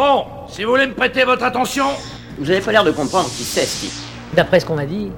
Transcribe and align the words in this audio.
Bon, 0.00 0.24
si 0.48 0.64
vous 0.64 0.70
voulez 0.70 0.86
me 0.86 0.94
prêter 0.94 1.24
votre 1.24 1.44
attention. 1.44 1.84
Vous 2.38 2.50
avez 2.50 2.62
pas 2.62 2.72
l'air 2.72 2.84
de 2.84 2.90
comprendre 2.90 3.28
qui 3.28 3.44
c'est, 3.44 3.66
ce 3.66 3.80
type. 3.82 3.92
D'après 4.32 4.58
ce 4.58 4.64
qu'on 4.64 4.78
a 4.78 4.86
dit, 4.86 5.10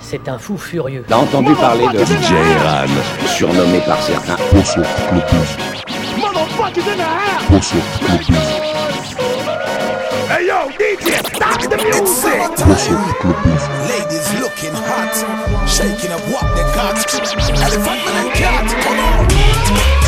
c'est 0.00 0.26
un 0.26 0.38
fou 0.38 0.56
furieux. 0.56 1.04
T'as 1.06 1.18
entendu 1.18 1.54
parler 1.54 1.86
de 1.88 2.02
DJ 2.02 2.32
Ram, 2.64 2.88
surnommé 3.26 3.78
par 3.80 4.00
certains 4.02 4.36
Posso 4.50 4.80
Posso 7.50 7.76
Hey 10.30 10.46
yo, 10.46 10.70
DJ, 10.70 11.18
stop 11.34 11.60
the 11.68 11.76
music! 11.76 12.40
Ladies 13.86 14.40
looking 14.40 14.72
hot, 14.72 15.14
shaking 15.68 16.12
up 16.12 16.22
what 16.30 16.54
they 16.54 16.64
got. 16.74 16.96
Elephant 17.60 18.00
and 18.16 18.32
cat, 18.32 18.64
come 18.82 18.98
on! 18.98 20.05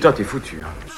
T'es 0.00 0.24
foutu. 0.24 0.60
Hein. 0.62 0.95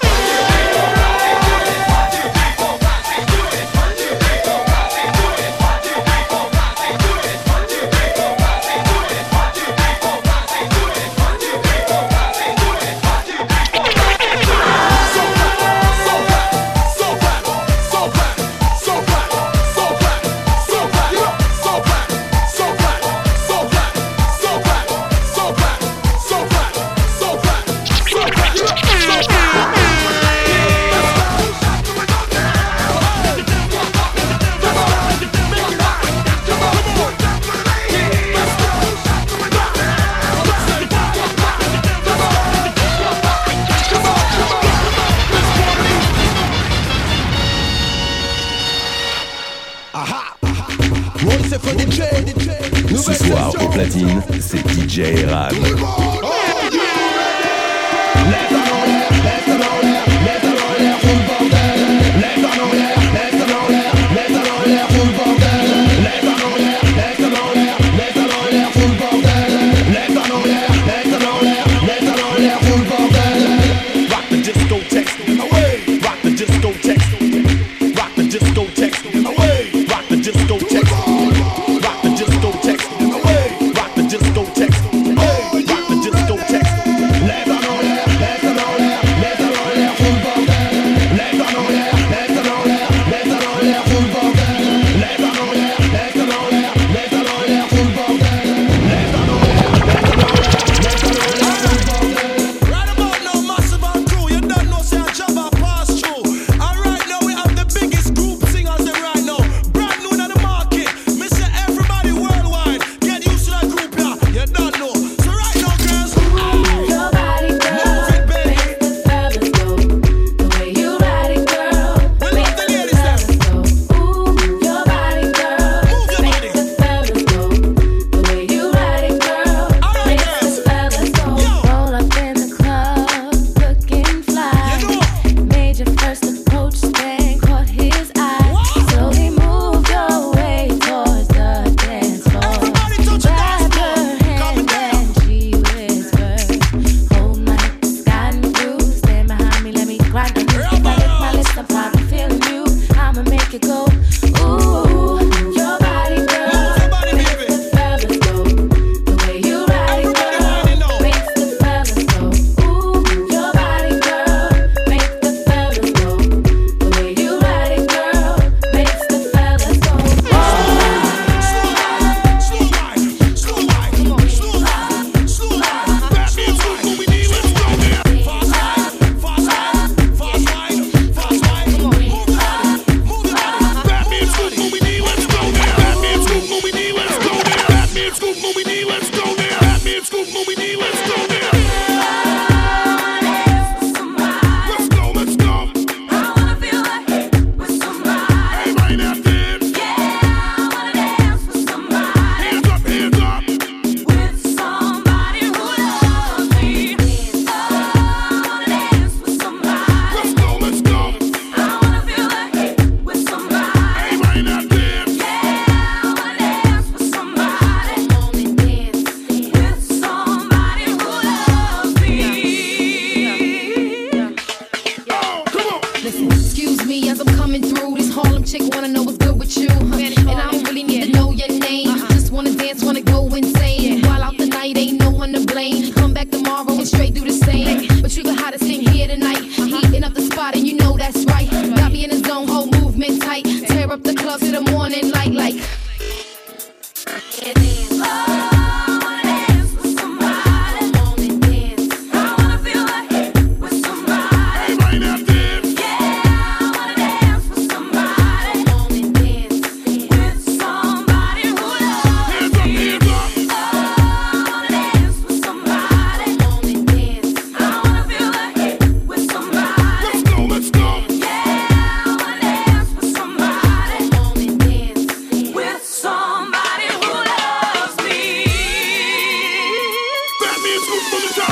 That 280.98 281.12
means 281.12 281.47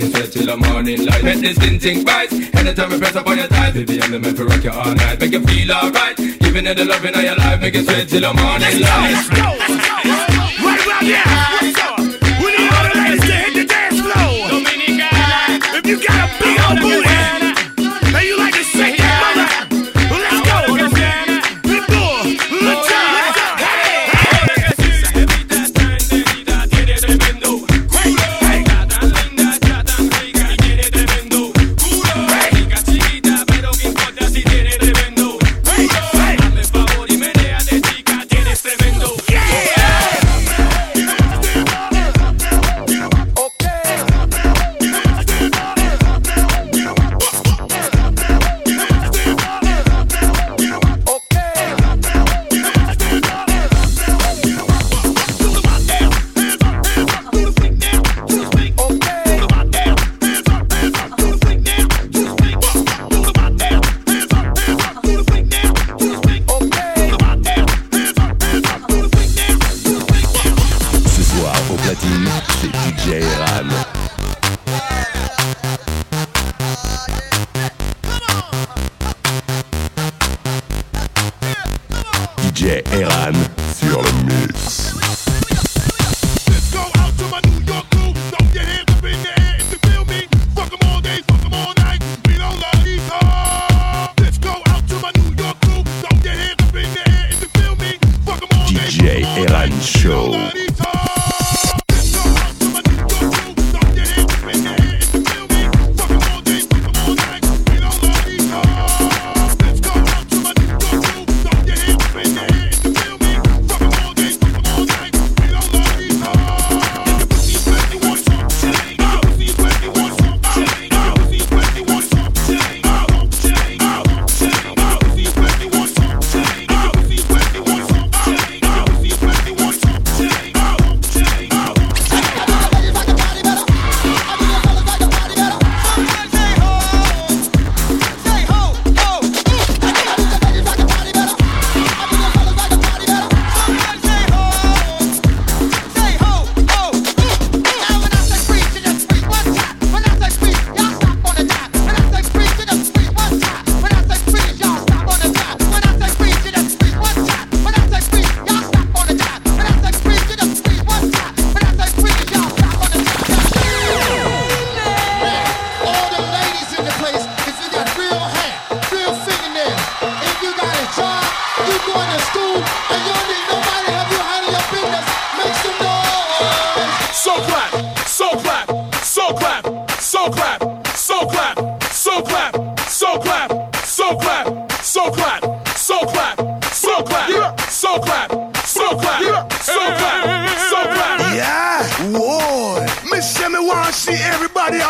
you 0.00 0.10
sweat 0.10 0.32
till 0.32 0.46
the 0.46 0.56
morning 0.56 1.04
light. 1.04 1.22
Make 1.22 1.40
this 1.40 1.58
thing 1.58 1.78
think 1.78 2.08
right. 2.08 2.32
Anytime 2.32 2.90
we 2.90 2.98
press 2.98 3.16
up 3.16 3.26
on 3.26 3.36
your 3.38 3.46
thighs. 3.46 3.74
Baby, 3.74 4.02
I'm 4.02 4.10
the 4.10 4.18
man 4.18 4.34
for 4.34 4.44
rock 4.44 4.64
you 4.64 4.70
all 4.70 4.94
night. 4.94 5.20
Make 5.20 5.32
you 5.32 5.44
feel 5.44 5.72
alright. 5.72 6.16
Giving 6.16 6.66
it 6.66 6.76
the 6.76 6.84
loving 6.84 7.14
of 7.14 7.22
your 7.22 7.36
life. 7.36 7.60
Make 7.60 7.74
you 7.74 7.84
sweat 7.84 8.08
till 8.08 8.20
the 8.20 8.34
morning 8.34 8.80
light. 8.80 9.28
Right 9.30 9.59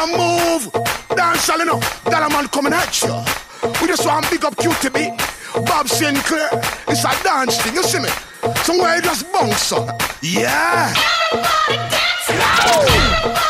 everybody 0.00 0.14
a 0.14 0.18
move. 0.18 0.72
Dance 1.16 1.50
all 1.50 1.60
enough. 1.60 2.06
A 2.06 2.10
man 2.28 2.48
coming 2.48 2.72
at 2.72 3.02
you. 3.02 3.14
We 3.80 3.88
just 3.88 4.06
want 4.06 4.30
big 4.30 4.44
up 4.44 4.56
Cutee 4.56 4.92
B. 4.92 5.10
Bob 5.66 5.86
Sinclar. 5.86 6.48
It's 6.88 7.04
a 7.04 7.24
dance 7.24 7.60
thing, 7.60 7.74
you 7.74 7.82
see 7.82 8.00
me? 8.00 8.08
Somewhere 8.62 8.96
you 8.96 9.02
just 9.02 9.30
bounce 9.32 9.72
on. 9.72 9.88
Yeah. 10.22 10.94
Let's 12.28 13.49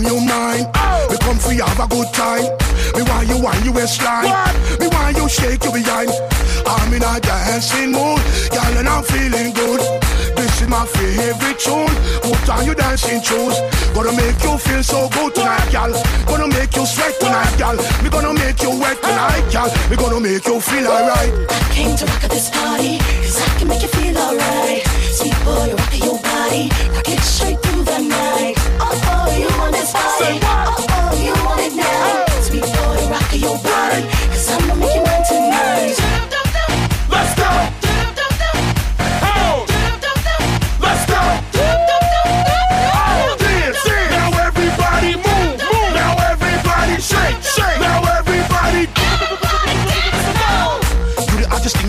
on 0.00 0.06
your 0.06 0.20
mind. 0.20 0.66
We 1.10 1.16
come 1.18 1.38
for 1.38 1.52
you 1.52 1.64
have 1.64 1.80
a 1.80 1.88
good 1.88 2.08
time. 2.12 2.44
Me 2.96 3.02
want 3.02 3.28
you 3.28 3.38
want 3.42 3.64
you 3.64 3.72
waistline. 3.72 4.32
Me 4.80 4.86
want 4.88 5.16
you 5.16 5.28
shake 5.28 5.64
your 5.64 5.72
behind. 5.72 6.10
I'm 6.66 6.92
in 6.92 7.02
a 7.02 7.20
dancing 7.20 7.92
mood, 7.92 8.20
girl, 8.50 8.74
and 8.78 8.88
I'm 8.88 9.02
feeling 9.04 9.52
good. 9.52 9.80
This 10.36 10.62
is 10.62 10.68
my 10.68 10.86
favorite 10.86 11.58
tune. 11.58 11.92
Put 12.22 12.48
on 12.48 12.64
your 12.64 12.74
dancing 12.74 13.20
shoes. 13.22 13.56
Gonna 13.94 14.12
make 14.12 14.42
you 14.42 14.56
feel 14.58 14.82
so 14.82 15.08
good 15.10 15.34
tonight, 15.34 15.68
girl. 15.72 15.92
Gonna 16.26 16.48
make 16.48 16.74
you 16.76 16.86
sweat 16.86 17.18
tonight, 17.20 17.54
girl. 17.58 17.76
Me 18.02 18.08
gonna 18.08 18.32
make 18.32 18.62
you 18.62 18.70
wet 18.80 18.96
tonight, 19.02 19.44
girl. 19.52 19.68
Me 19.90 19.96
gonna 19.96 20.20
make 20.20 20.46
you 20.46 20.60
feel 20.60 20.86
alright. 20.86 21.32
I 21.50 21.60
Came 21.74 21.96
to 21.96 22.04
rock 22.06 22.24
at 22.24 22.30
this 22.30 22.50
party, 22.50 22.98
cause 22.98 23.40
I 23.40 23.58
can 23.58 23.68
make 23.68 23.82
you 23.82 23.88
feel 23.88 24.16
alright. 24.16 24.82
Sweet 25.12 25.36
boy, 25.44 25.74
rock 25.74 25.94
your 25.98 26.18
body, 26.22 26.70
rock 26.94 27.08
it 27.08 27.20
straight 27.20 27.60
through 27.62 27.84
the 27.84 27.98
night. 27.98 28.59
Oh, 30.22 30.86
oh, 30.90 31.16
you 31.16 31.32
want 31.44 31.60
it 31.60 31.74
now. 31.74 32.26
Sweet 32.42 32.60
boy, 32.60 33.08
rock 33.08 33.32
your 33.32 33.56
I'ma 34.50 34.74
make 34.74 34.94
you 34.94 35.02
mine 35.02 35.24
tonight. 35.24 35.96
Let's 37.08 37.32
go. 37.40 37.48
Oh. 39.24 39.64
Let's 40.78 41.06
go. 41.06 41.20
Oh, 43.00 43.36
dance, 43.40 43.74
dance. 43.82 44.10
Now 44.10 44.30
everybody 44.44 45.16
move, 45.16 45.56
move. 45.56 45.94
Now 45.96 46.12
everybody 46.28 47.00
shake, 47.00 47.40
shake. 47.40 47.80
Now 47.80 48.04
everybody. 48.18 48.88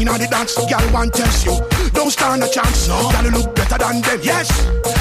dance, 0.05 0.17
the 0.17 0.27
dance, 0.27 0.55
girl, 0.55 0.93
want 0.93 1.13
test 1.13 1.45
you. 1.45 1.70
Don't 2.01 2.09
stand 2.09 2.41
a 2.41 2.49
chance. 2.49 2.87
No. 2.87 2.97
Gotta 3.13 3.29
look 3.29 3.53
better 3.53 3.77
than 3.77 4.01
them. 4.01 4.19
Yes. 4.23 4.49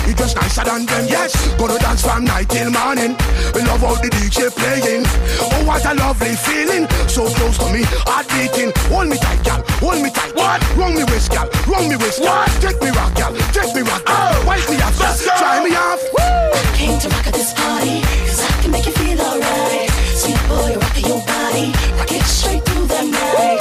You 0.04 0.12
dress 0.12 0.36
nicer 0.36 0.64
than 0.68 0.84
them. 0.84 1.08
Yes. 1.08 1.32
Gonna 1.56 1.78
dance 1.78 2.04
from 2.04 2.28
night 2.28 2.50
till 2.50 2.68
morning. 2.68 3.16
We 3.56 3.64
love 3.64 3.82
all 3.82 3.96
the 3.96 4.12
DJ 4.12 4.52
playing. 4.52 5.08
Oh, 5.40 5.64
what 5.64 5.80
a 5.88 5.94
lovely 5.96 6.36
feeling. 6.36 6.84
So 7.08 7.24
close 7.32 7.56
to 7.56 7.72
me, 7.72 7.88
heart 8.04 8.28
beating. 8.28 8.76
Hold 8.92 9.08
me 9.08 9.16
tight, 9.16 9.40
gal. 9.48 9.64
Hold 9.80 10.04
me 10.04 10.10
tight. 10.12 10.36
What? 10.36 10.60
Wrong 10.76 10.92
me 10.92 11.04
waist, 11.08 11.32
gal. 11.32 11.48
Wrong 11.64 11.88
me 11.88 11.96
waist. 11.96 12.20
What? 12.20 12.52
Take 12.60 12.76
me 12.84 12.92
rock, 12.92 13.16
gal. 13.16 13.32
Take 13.56 13.72
me 13.72 13.80
rock, 13.80 14.04
gal. 14.04 14.20
Oh. 14.20 14.44
Wipe 14.44 14.68
me 14.68 14.76
off, 14.84 14.92
gal. 15.00 15.16
Try 15.40 15.64
me 15.64 15.72
off. 15.72 16.04
Woo. 16.12 16.20
I 16.20 16.60
came 16.76 17.00
to 17.00 17.08
rock 17.08 17.26
at 17.26 17.32
this 17.32 17.56
party. 17.56 18.04
Cause 18.28 18.44
I 18.44 18.52
can 18.60 18.70
make 18.76 18.84
you 18.84 18.92
feel 18.92 19.16
alright. 19.16 19.88
Sweet 20.20 20.40
boy, 20.52 20.76
rock 20.76 21.00
your 21.00 21.24
body. 21.24 21.72
Rock 21.96 22.12
it 22.12 22.28
straight 22.28 22.60
through 22.68 22.84
the 22.92 23.08
night. 23.08 23.59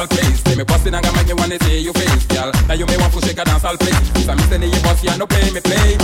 Dancehall 0.00 0.08
place. 0.08 0.42
Say 0.42 0.56
me 0.56 0.64
bustin' 0.64 0.94
and 0.94 1.04
make 1.14 1.26
me 1.26 1.34
wanna 1.34 1.58
see 1.64 1.78
you 1.80 1.92
face, 1.92 2.26
girl. 2.26 2.52
Now 2.68 2.74
you 2.74 2.86
may 2.86 2.96
want 2.96 3.12
to 3.14 3.20
shake 3.26 3.38
a 3.38 3.44
dancehall 3.44 3.78
place. 3.78 4.24
So 4.24 4.34
me 4.34 4.42
sending 4.44 4.72
you 4.72 4.80
boss, 4.82 5.02
yeah, 5.02 5.16
no 5.16 5.26
play 5.26 5.50
me 5.50 5.60
play. 5.60 5.96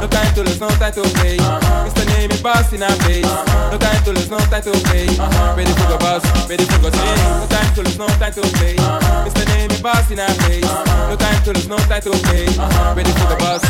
No 0.00 0.06
time 0.08 0.34
to 0.34 0.42
lose, 0.42 0.60
no 0.60 0.68
time 0.68 0.92
to 0.92 1.02
play. 1.02 1.36
Mr. 1.38 2.06
Name 2.06 2.30
me 2.30 2.42
boss 2.42 2.72
in 2.72 2.82
a 2.82 2.88
place. 3.04 3.24
No 3.24 3.78
time 3.78 4.02
to 4.04 4.12
lose, 4.12 4.30
no 4.30 4.38
time 4.38 4.62
to 4.62 4.72
play. 4.88 5.06
Ready 5.56 5.72
for 5.72 5.86
go 5.88 5.98
boss, 5.98 6.24
ready 6.48 6.64
for 6.64 6.78
go 6.80 6.90
sing. 6.90 7.18
No 7.40 7.46
time 7.48 7.74
to 7.74 7.82
lose, 7.82 7.98
no 7.98 8.06
time 8.06 8.32
to 8.32 8.42
play. 8.58 8.76
Mr. 8.76 9.46
Name 9.46 9.70
me 9.70 9.80
boss 9.80 10.10
in 10.10 10.18
a 10.18 10.26
place. 10.26 10.64
No 10.64 11.16
time 11.16 11.42
to 11.44 11.52
lose, 11.52 11.68
no 11.68 11.76
time 11.76 12.02
to 12.02 12.10
play. 12.10 12.46
Ready 12.96 13.12
for 13.12 13.28
go 13.28 13.36
boss. 13.38 13.62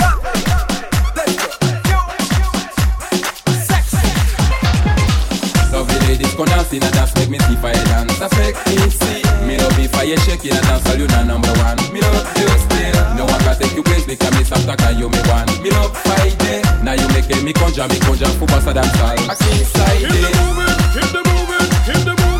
Love 0.00 0.22
the 0.22 0.28
ladies 0.38 0.53
come 6.36 6.46
dance 6.46 6.72
in 6.72 6.82
a 6.82 6.90
dance 6.90 7.14
make 7.16 7.30
me 7.30 7.38
see 7.40 7.56
fire 7.56 7.74
dance. 7.90 8.20
Me 8.20 8.90
see. 8.90 9.22
Me 9.46 9.58
love 9.58 9.78
if 9.78 9.94
I 9.94 10.14
shake 10.26 10.44
in 10.44 10.56
a 10.56 10.60
dance, 10.62 10.86
all 10.86 10.96
you 10.96 11.06
know 11.08 11.24
number 11.24 11.52
one. 11.58 11.78
Me 11.92 12.00
love 12.00 12.26
you 12.38 12.48
still. 12.58 13.16
No 13.16 13.24
one 13.24 13.40
can 13.40 13.58
take 13.58 13.74
you 13.74 13.82
place 13.82 14.06
because 14.06 14.34
me 14.36 14.44
talk 14.44 14.80
and 14.82 14.98
you 14.98 15.08
me 15.08 15.18
one. 15.26 15.48
Me 15.62 15.70
love 15.70 15.96
fight 15.96 16.36
it. 16.50 16.62
Now 16.82 16.92
you 16.92 17.08
make 17.08 17.28
me 17.42 17.52
conjure, 17.52 17.88
me 17.88 17.98
conjure 18.00 18.30
for 18.38 18.46
bossa 18.46 18.74
dance 18.74 18.94
hall. 18.96 19.18
I 19.30 19.34
see 19.34 19.62
it. 19.62 19.74
Hit 19.98 20.12
the 20.12 20.30
movement, 20.38 20.80
hit 20.94 21.10
the 21.12 21.22
movement, 21.24 21.72
hit 21.86 22.04
the 22.04 22.10
movement. 22.10 22.33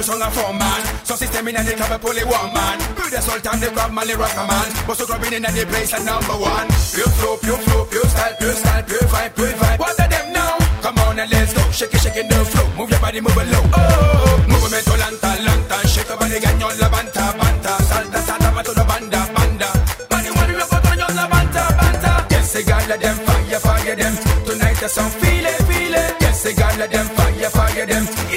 girl 0.00 0.16
song 0.16 0.22
a 0.22 0.30
four 0.30 0.52
man. 0.54 0.80
So 1.04 1.14
system 1.14 1.48
in 1.48 1.54
the 1.54 1.74
club 1.76 2.00
pull 2.00 2.16
it 2.16 2.24
one 2.24 2.52
man. 2.54 2.78
Build 2.96 3.12
a 3.12 3.20
sultan, 3.20 3.60
they 3.60 3.70
grab 3.70 3.92
man, 3.92 4.06
they 4.06 4.16
rock 4.16 4.32
a 4.32 4.44
man. 4.48 4.68
But 4.86 4.96
so 4.96 5.04
clubbing 5.04 5.32
in 5.32 5.42
the 5.42 5.64
place 5.68 5.92
at 5.92 6.04
number 6.04 6.36
one. 6.40 6.68
Pure 6.94 7.12
flow, 7.20 7.36
pure 7.36 7.60
flow, 7.64 7.84
pure 7.84 8.08
style, 8.08 8.34
pure 8.38 8.56
style, 8.56 8.82
pure 8.84 9.06
vibe, 9.12 9.34
pure 9.36 9.54
vibe. 9.60 9.78
What 9.78 10.00
are 10.00 10.08
them 10.08 10.26
now? 10.32 10.56
Come 10.80 10.98
on 11.04 11.18
and 11.18 11.30
let's 11.30 11.52
go. 11.52 11.62
Shake 11.70 11.94
it, 11.94 12.00
shake 12.00 12.16
it, 12.16 12.26
no 12.30 12.44
flow. 12.44 12.66
Move 12.76 12.90
your 12.90 13.00
body, 13.00 13.20
move 13.20 13.36
it 13.36 13.48
low. 13.52 13.64
Oh, 13.76 14.44
movimento 14.48 14.94
lanta, 14.96 15.30
lanta. 15.46 15.76
Shake 15.92 16.08
your 16.08 16.18
body, 16.18 16.38
gaño, 16.40 16.68
la 16.80 16.88
banta, 16.88 17.24
banta. 17.38 17.72
Salta, 17.90 18.18
salta, 18.22 18.48
mato 18.56 18.72
la 18.72 18.84
banda, 18.84 19.20
banda. 19.36 19.68
Money, 20.10 20.30
money, 20.36 20.54
loco, 20.56 20.78
coño, 20.80 21.06
la 21.12 21.26
banta, 21.28 21.62
banta. 21.76 22.10
Yes, 22.30 22.52
they 22.54 22.62
got 22.64 22.88
them, 22.88 23.16
fire, 23.26 23.60
fire 23.60 23.96
them. 23.96 24.14
Tonight 24.46 24.76
there's 24.80 24.92
some 24.92 25.10
feeling, 25.20 25.60
feeling. 25.68 26.12
Yes, 26.24 26.42
they 26.44 26.54
got 26.54 26.78
them, 26.78 27.06
fire, 27.16 27.50
fire 27.50 27.86
them. 27.86 28.29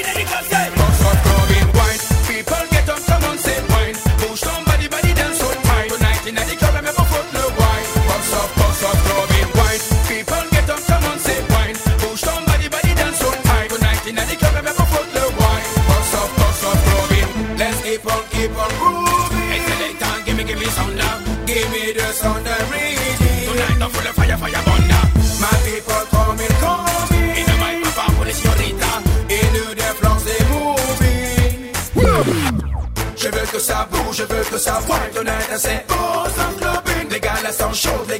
I 35.53 35.57
say 35.57 35.83
balls, 35.87 36.39
I'm 36.39 36.55
clubbing. 36.55 37.09
They 37.09 37.19
got 37.19 37.45
us 37.45 37.61
show, 37.73 38.03
they 38.05 38.17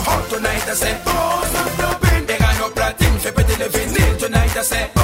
hot 0.00 0.30
tonight. 0.30 0.66
I 0.66 0.72
say 0.72 0.94
balls, 1.04 1.54
I'm 1.54 1.68
clubbing. 1.76 2.26
They 2.26 2.38
got 2.38 2.58
no 2.58 2.70
platinum, 2.70 3.18
fait 3.18 3.32
péter 3.32 3.56
le 3.58 3.68
vinyle 3.68 4.16
tonight. 4.16 4.56
I 4.56 4.62
say 4.62 4.99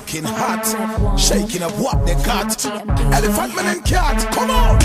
looking 0.00 0.24
hot. 0.24 1.18
Shaking 1.18 1.62
up 1.62 1.72
what 1.72 2.06
they 2.06 2.14
got. 2.24 2.64
Elephant 2.64 3.54
man 3.56 3.76
and 3.76 3.84
Kat, 3.84 4.32
come 4.32 4.50
on. 4.50 4.78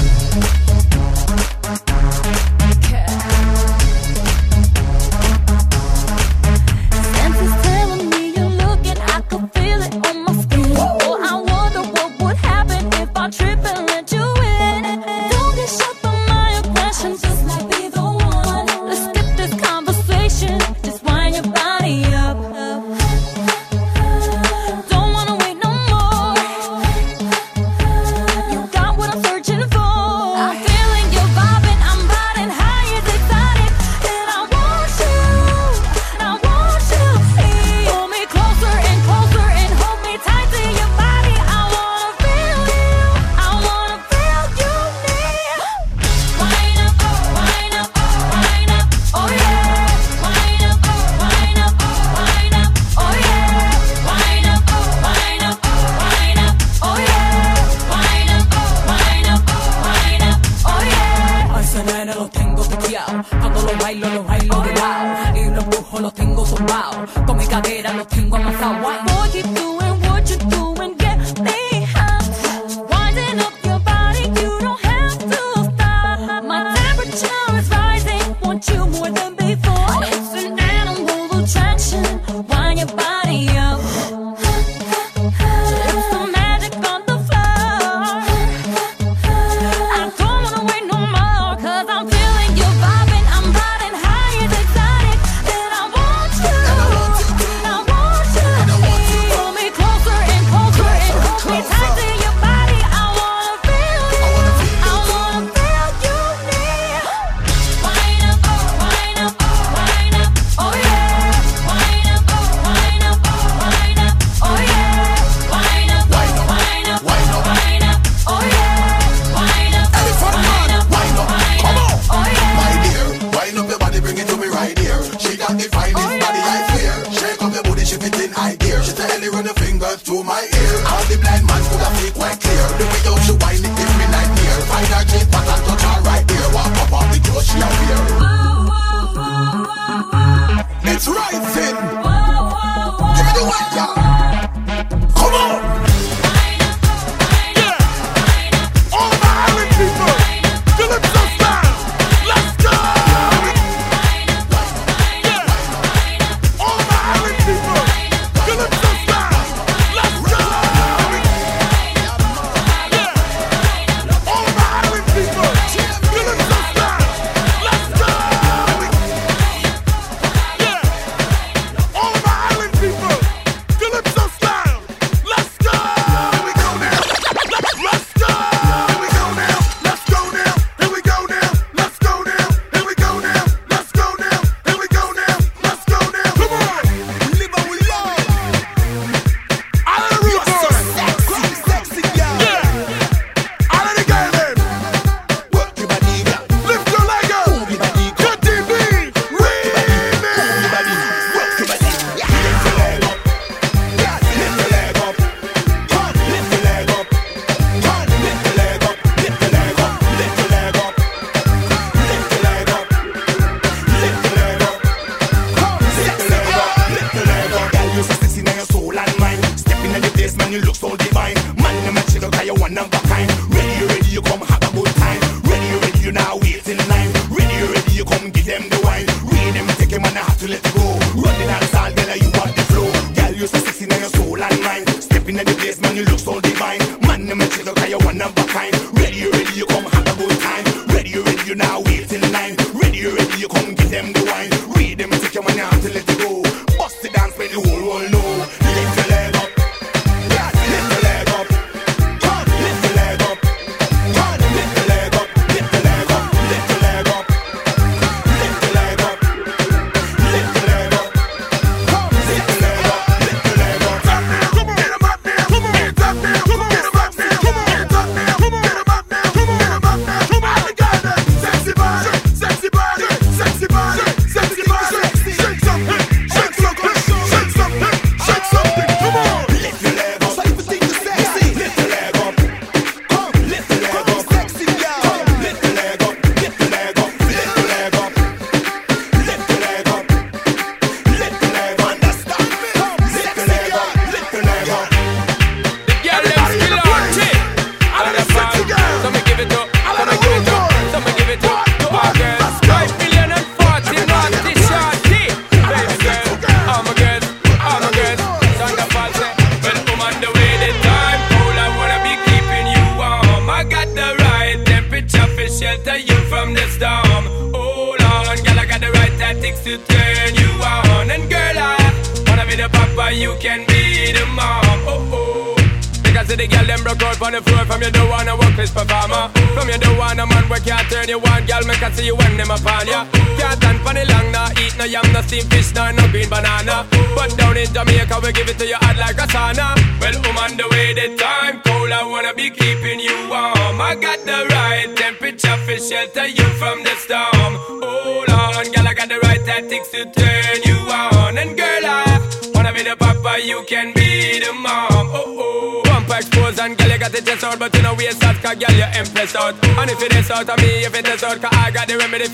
Money 129.26 129.38
run 129.38 129.46
your 129.46 129.54
finger 129.56 129.98
through 130.06 130.24
my 130.24 130.40
ear. 130.40 130.82
How 130.86 131.02
the 131.10 131.18
blind 131.18 131.48
man 131.48 131.62
could 131.66 131.82
have 131.82 132.05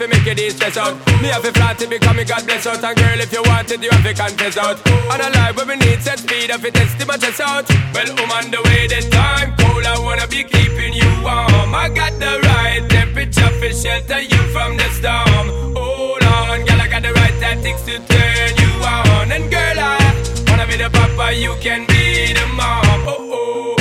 fi 0.01 0.07
make 0.07 0.25
you 0.25 0.35
this 0.35 0.55
stress 0.55 0.77
out. 0.77 0.95
Me 1.21 1.27
have 1.29 1.45
a 1.45 1.51
flat 1.51 1.77
because 1.77 2.15
me 2.15 2.23
God 2.23 2.45
bless 2.45 2.65
out. 2.65 2.83
And 2.83 2.97
girl, 2.97 3.19
if 3.19 3.31
you 3.31 3.43
want 3.45 3.71
it, 3.71 3.83
you 3.83 3.89
have 3.91 4.03
to 4.03 4.13
confess 4.13 4.57
out. 4.57 4.77
And 4.87 5.21
a 5.21 5.29
life 5.37 5.55
where 5.55 5.65
we 5.65 5.75
need 5.77 6.01
set 6.01 6.19
speed, 6.19 6.49
have 6.49 6.65
it 6.65 6.73
test 6.73 7.01
in 7.01 7.07
my 7.07 7.17
chest 7.17 7.41
out. 7.41 7.69
Well, 7.93 8.09
I'm 8.09 8.31
on 8.31 8.51
the 8.51 8.61
way, 8.65 8.87
the 8.87 9.01
time 9.09 9.53
cold. 9.57 9.85
I 9.85 9.99
wanna 9.99 10.27
be 10.27 10.43
keeping 10.43 10.93
you 10.93 11.09
warm. 11.21 11.75
I 11.75 11.89
got 11.93 12.13
the 12.17 12.39
right 12.49 12.83
temperature 12.89 13.51
for 13.59 13.71
shelter 13.73 14.21
you 14.21 14.41
from 14.53 14.77
the 14.77 14.87
storm. 14.97 15.47
Hold 15.77 16.23
on, 16.23 16.65
girl, 16.65 16.81
I 16.81 16.87
got 16.89 17.03
the 17.03 17.13
right 17.13 17.35
tactics 17.39 17.83
to 17.85 17.99
turn 17.99 18.51
you 18.57 18.71
on. 18.81 19.31
And 19.31 19.51
girl, 19.51 19.77
I 19.77 20.01
wanna 20.47 20.65
be 20.65 20.77
the 20.77 20.89
papa, 20.89 21.33
you 21.35 21.53
can 21.61 21.85
be 21.85 22.33
the 22.33 22.45
mom. 22.57 23.05
Oh 23.05 23.29
oh 23.37 23.75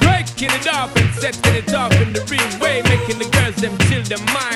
breaking 0.00 0.50
it 0.58 0.66
up 0.66 0.94
and 0.96 1.14
setting 1.14 1.54
it 1.54 1.72
up 1.72 1.92
in 2.02 2.12
the 2.12 2.22
real 2.26 2.52
way, 2.60 2.82
making 2.82 3.18
the 3.18 3.28
girls 3.30 3.56
them 3.56 3.76
chill 3.86 4.02
their 4.02 4.24
mind. 4.34 4.49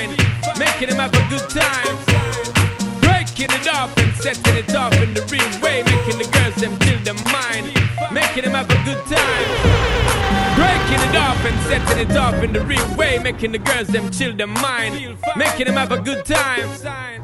Setting 11.69 12.11
it 12.11 12.17
off 12.17 12.43
in 12.43 12.53
the 12.53 12.61
real 12.61 12.97
way, 12.97 13.19
making 13.19 13.53
the 13.53 13.59
girls 13.59 13.89
them 13.89 14.11
chill 14.11 14.35
their 14.37 14.47
mind, 14.47 15.17
making 15.37 15.67
them 15.67 15.77
have 15.77 15.93
a 15.93 16.01
good 16.01 16.25
time. 16.25 16.69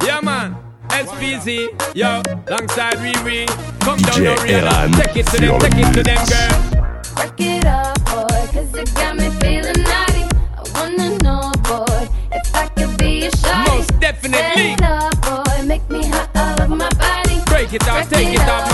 Yeah, 0.02 0.20
man. 0.22 0.56
SPZ, 0.88 1.68
yo, 1.94 2.22
alongside 2.48 2.94
Riri. 2.94 3.46
Come 3.80 3.98
down, 3.98 4.24
no 4.24 4.34
real. 4.42 4.66
Take 5.02 5.16
it 5.18 5.26
to 5.26 5.36
them, 5.40 5.60
take 5.60 5.76
it 5.76 5.92
to 5.94 6.02
them, 6.02 6.26
girl. 6.26 6.52
Break 7.14 7.40
it 7.40 7.64
up, 7.66 8.04
boy, 8.06 8.48
cause 8.50 8.74
it 8.74 8.94
got 8.94 9.16
me 9.16 9.30
feeling 9.40 9.82
naughty. 9.84 10.24
I 10.56 10.62
wanna 10.74 11.18
know, 11.22 11.52
boy, 11.62 12.08
if 12.32 12.54
I 12.54 12.66
could 12.68 12.96
be 12.98 13.26
a 13.26 13.30
shot. 13.36 13.68
Most 13.68 14.00
definitely. 14.00 14.74
Set 14.74 14.80
it 14.80 14.82
up, 14.82 15.20
boy, 15.22 15.64
make 15.64 15.88
me 15.90 16.06
hot 16.08 16.30
all 16.34 16.62
of 16.62 16.70
my 16.70 16.88
body. 16.98 17.40
Break 17.46 17.72
it 17.74 17.86
off, 17.88 18.08
take 18.10 18.34
it 18.34 18.40
off. 18.40 18.69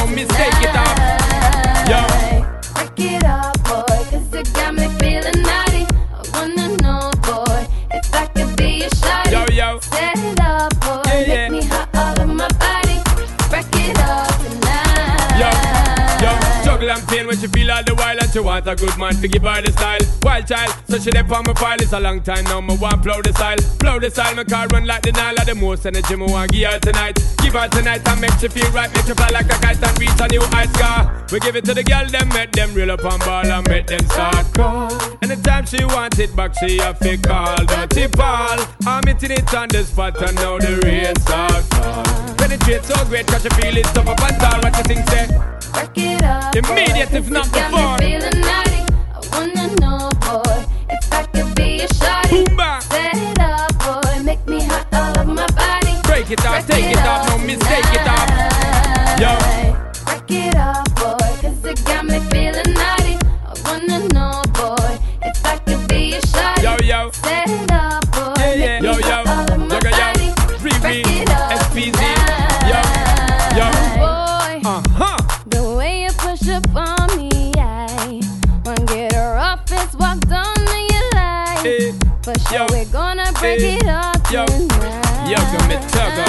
She 18.36 18.40
want 18.40 18.66
a 18.68 18.76
good 18.76 18.98
man 18.98 19.14
to 19.14 19.28
give 19.28 19.42
her 19.42 19.62
the 19.62 19.72
style. 19.72 19.98
Wild 20.22 20.46
child, 20.46 20.74
so 20.88 20.98
she 20.98 21.10
left 21.10 21.32
on 21.32 21.42
my 21.46 21.54
file. 21.54 21.80
It's 21.80 21.94
a 21.94 22.00
long 22.00 22.20
time 22.20 22.44
now, 22.44 22.60
me 22.60 22.76
want 22.76 23.02
plow 23.02 23.22
the 23.22 23.32
style. 23.32 23.56
Plow 23.80 23.98
the 23.98 24.10
style, 24.10 24.34
my 24.34 24.44
car 24.44 24.66
run 24.74 24.84
like 24.84 25.02
the 25.02 25.12
Nile. 25.12 25.40
The 25.46 25.54
most 25.54 25.86
energy 25.86 26.16
me 26.16 26.26
want 26.26 26.52
give 26.52 26.70
her 26.70 26.78
tonight. 26.78 27.16
Give 27.40 27.54
her 27.54 27.66
tonight 27.68 28.06
and 28.06 28.20
make 28.20 28.36
she 28.38 28.48
feel 28.48 28.70
right. 28.72 28.92
Make 28.92 29.06
she 29.06 29.14
fly 29.14 29.30
like 29.32 29.46
a 29.46 29.56
kite 29.64 29.82
and 29.82 29.98
reach 29.98 30.20
a 30.20 30.28
new 30.28 30.42
high 30.52 30.66
scar. 30.76 31.24
We 31.32 31.40
give 31.40 31.56
it 31.56 31.64
to 31.64 31.72
the 31.72 31.82
girl, 31.82 32.04
them 32.04 32.28
make 32.28 32.52
them 32.52 32.74
real 32.74 32.90
up 32.90 33.04
on 33.06 33.18
ball 33.20 33.46
and 33.46 33.66
make 33.68 33.86
them 33.86 34.04
start 34.04 34.52
call. 34.52 34.92
Anytime 35.22 35.64
she 35.64 35.82
want 35.86 36.18
it 36.18 36.36
back, 36.36 36.52
she 36.60 36.76
have 36.76 36.98
to 36.98 37.16
call. 37.16 37.56
Dirty 37.64 38.06
Paul, 38.08 38.60
I'm 38.84 39.06
hitting 39.06 39.32
it 39.32 39.54
on 39.54 39.68
the 39.68 39.82
spot 39.82 40.20
and 40.20 40.36
now 40.36 40.58
the 40.58 40.76
rain 40.84 41.16
start 41.24 41.64
fall. 41.72 42.04
Penetrate 42.36 42.84
so 42.84 43.02
great, 43.06 43.26
cause 43.28 43.42
she 43.42 43.48
feel 43.48 43.76
it 43.78 43.86
tough 43.96 44.08
up 44.08 44.20
and 44.20 44.36
tall. 44.36 44.60
What 44.60 44.76
you 44.76 44.84
think, 44.84 45.08
say? 45.08 45.24
Eh? 45.24 45.55
Work 45.74 45.98
it 45.98 46.22
up. 46.22 46.54
Immediate, 46.56 47.12
if 47.12 47.30
not 47.30 47.50
before. 47.52 47.98
me. 47.98 48.16
I 48.16 49.20
wanna 49.32 49.66
know, 49.80 50.10
boy, 50.20 50.64
if 50.88 51.12
I 51.12 51.24
could 51.32 51.54
be 51.54 51.80
a 51.82 51.88
shawty. 51.88 52.46
Set 52.82 53.14
it 53.14 53.38
up, 53.40 53.72
boy, 53.78 54.22
make 54.22 54.46
me 54.46 54.62
hot 54.62 54.86
all 54.92 55.20
over 55.20 55.34
my 55.34 55.46
body. 55.48 55.94
Break 56.04 56.30
it 56.30 56.44
off, 56.46 56.66
take 56.66 56.90
it 56.90 56.98
off, 56.98 57.28
no 57.28 57.38
mistake 57.38 57.92
it 57.92 58.08
off. 58.08 58.55
Gonna 83.46 83.58
break 83.58 83.80
it 83.80 83.86
up 83.86 84.30
Yo. 84.30 84.44
tonight. 84.46 85.30
Yo, 85.30 85.36
come 85.36 85.70
here, 85.70 85.80
tugger. 85.94 86.26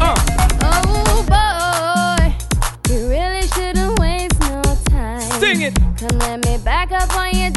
Uh. 0.00 0.14
Oh 0.62 1.24
boy, 1.28 2.92
you 2.92 3.08
really 3.08 3.46
shouldn't 3.48 3.98
waste 3.98 4.38
no 4.40 4.62
time. 4.90 5.20
Sing 5.40 5.62
it. 5.62 5.74
Come 5.98 6.18
let 6.18 6.44
me 6.44 6.58
back 6.58 6.92
up 6.92 7.14
on 7.16 7.34
your 7.34 7.50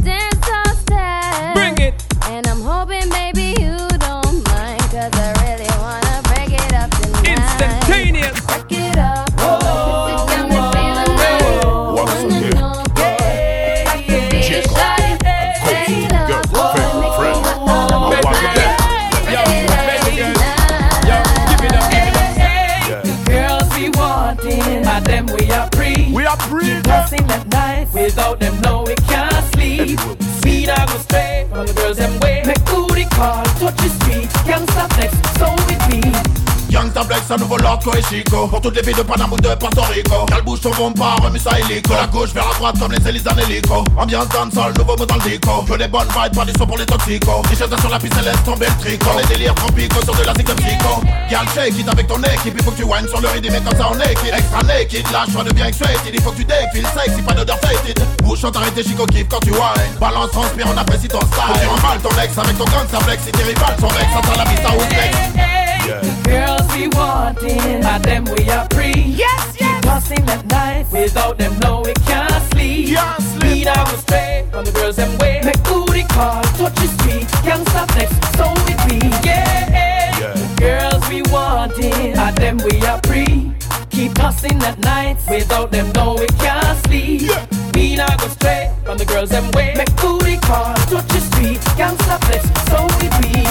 Flex, 37.10 37.32
un 37.32 37.38
nouveau 37.38 37.58
loco 37.58 37.92
et 37.98 38.04
chico. 38.04 38.48
Pour 38.48 38.62
toutes 38.62 38.76
les 38.76 38.84
filles 38.84 38.94
de 38.94 39.02
Panama 39.02 39.34
ou 39.34 39.42
de 39.42 39.50
Porto 39.56 39.82
Rico. 39.82 40.26
Qu'elle 40.28 40.44
bouge 40.44 40.60
son 40.62 40.70
bon 40.72 40.92
pas, 40.92 41.16
remis 41.24 41.40
ça 41.40 41.58
hélico 41.58 41.90
De 41.92 41.98
la 41.98 42.06
gauche 42.06 42.30
vers 42.34 42.48
la 42.48 42.54
droite 42.54 42.80
comme 42.80 42.92
les 42.92 43.10
hélices 43.10 43.26
en 43.26 43.38
hélico 43.38 43.84
Ambiance 43.98 44.30
dancehall, 44.30 44.74
nouveau 44.78 44.96
mot 44.96 45.06
dans 45.08 45.16
le 45.16 45.22
dico. 45.22 45.64
Que 45.68 45.78
des 45.78 45.88
bonnes 45.88 46.08
vibes, 46.08 46.36
pas 46.36 46.46
du 46.46 46.54
son 46.58 46.68
pour 46.68 46.78
les 46.78 46.86
toxicos. 46.86 47.42
T-shirt 47.50 47.80
sur 47.80 47.90
la 47.90 47.98
piste, 47.98 48.22
laisse 48.24 48.44
tomber 48.46 48.68
le 48.68 48.84
tricot. 48.84 49.10
Les 49.18 49.26
délires 49.26 49.56
trampico 49.56 50.04
sur 50.04 50.14
de 50.14 50.24
la 50.24 50.34
cycle 50.36 50.54
psycho. 50.54 51.02
Girl 51.30 51.48
shake 51.56 51.80
it 51.80 51.90
avec 51.90 52.08
ton 52.08 52.22
équipe 52.22 52.54
Il 52.58 52.64
faut 52.64 52.72
que 52.72 52.78
tu 52.78 52.84
whines 52.84 53.08
sur 53.08 53.22
le 53.22 53.28
rythme 53.30 53.56
et 53.56 53.62
comme 53.62 53.78
ça 53.78 53.90
on 53.92 54.00
est 54.00 54.16
kid 54.16 54.34
Extra 54.34 54.64
naked, 54.64 55.06
je 55.28 55.44
de 55.44 55.54
bien 55.54 55.66
excited 55.66 56.14
Il 56.14 56.22
faut 56.22 56.32
que 56.32 56.38
tu 56.38 56.46
défiles 56.46 56.88
sexy, 56.94 57.22
pas 57.22 57.34
d'odeur 57.34 57.58
faded 57.60 58.00
Bouche 58.24 58.42
chante 58.42 58.56
arrêtez 58.56 58.84
chico 58.84 59.06
kiff 59.08 59.28
quand 59.28 59.40
tu 59.40 59.52
whines. 59.52 59.98
Balance, 60.00 60.32
transpire, 60.32 60.68
on 60.72 60.78
apprécie 60.78 61.08
ton 61.08 61.20
style. 61.22 61.62
Tu 61.62 61.68
remballes 61.68 62.02
ton 62.02 62.22
ex 62.22 62.38
avec 62.38 62.58
ton 62.58 62.66
gangsta 62.66 63.00
flex 63.02 63.24
Si 63.24 63.32
tes 63.32 63.44
rivales 63.44 63.78
sont 63.80 63.88
vex, 63.88 64.06
ça 64.14 64.38
la 64.38 64.46
piste 64.46 64.66
à 64.66 65.59
Ouzbex 65.90 66.24
Girls 66.26 66.76
we 66.76 66.88
wanting, 66.90 67.82
by 67.82 67.98
them 68.00 68.26
we 68.26 68.50
are 68.50 68.68
free. 68.72 68.94
Yes, 68.94 69.56
yes. 69.60 69.82
Keep 69.82 69.86
hustling 69.86 70.30
at 70.30 70.46
night, 70.48 70.86
without 70.92 71.38
them 71.38 71.58
no 71.60 71.82
we 71.86 71.94
can't 72.06 72.32
sleep. 72.52 72.96
Can't 72.96 73.22
sleep. 73.22 73.42
Speed 73.42 73.68
I 73.68 73.90
go 73.90 73.98
straight 73.98 74.48
from 74.52 74.66
the 74.66 74.72
girls 74.72 74.96
them 74.98 75.18
way. 75.20 75.42
Make 75.44 75.64
booty 75.64 76.04
call, 76.04 76.42
touch 76.58 76.78
street, 76.78 77.28
can't 77.44 77.68
stop 77.70 77.90
next, 77.96 78.16
so 78.38 78.52
with 78.66 78.82
me. 78.90 79.00
Yeah. 79.24 80.36
Girls 80.58 81.08
we 81.10 81.22
wanting, 81.32 82.16
by 82.16 82.32
them 82.32 82.58
we 82.58 82.80
are 82.86 83.00
free. 83.08 83.54
Keep 83.90 84.18
hustling 84.18 84.62
at 84.64 84.78
night, 84.80 85.18
without 85.30 85.72
them 85.72 85.92
no 85.94 86.16
we 86.16 86.28
can't 86.38 86.78
sleep. 86.86 87.32
Speed 87.70 88.00
I 88.00 88.16
go 88.18 88.28
straight 88.28 88.72
from 88.84 88.98
the 88.98 89.06
girls 89.06 89.30
them 89.30 89.50
way. 89.52 89.74
Make 89.76 89.96
booty 89.98 90.38
call, 90.38 90.76
touch 90.92 91.08
the 91.08 91.22
street, 91.32 91.62
can't 91.78 92.00
stop 92.02 92.22
next, 92.30 92.50
so 92.70 92.84
with 93.02 93.16
me. 93.24 93.46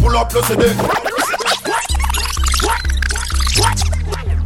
Pull 0.00 0.16
up 0.16 0.32
le 0.32 1.35
CD 3.56 3.64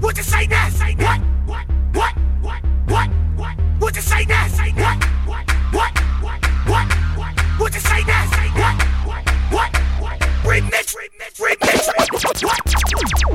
What 0.00 0.16
you 0.16 0.22
say 0.22 0.46
now? 0.46 0.68
Say 0.68 0.94
what? 0.94 1.20
What? 1.46 1.66
What? 1.92 2.14
What? 2.42 2.62
What? 2.86 3.08
What? 3.36 3.54
What 3.80 3.96
you 3.96 4.02
say 4.02 4.24
now? 4.24 4.46
Say 4.46 4.70
what? 4.70 5.04
What? 5.26 5.50
What? 5.72 5.98
What? 6.22 6.44
What? 6.68 6.86
What? 7.16 7.40
What 7.58 7.74
you 7.74 7.80
say 7.80 8.04
now? 8.04 8.26
Say 8.30 8.48
what? 8.60 8.76
What? 9.06 9.28
What? 9.50 9.76
What? 10.00 10.18
Remix, 10.44 10.94
remix, 10.94 11.40
remix. 11.40 11.88
What? 12.12 12.42
What? 12.44 12.62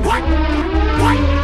What? 0.06 0.22
What 1.00 1.35